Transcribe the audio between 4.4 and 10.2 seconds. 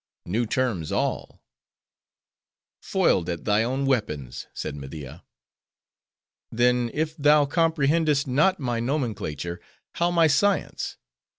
said Media. "Then, if thou comprehendest not my nomenclature:—how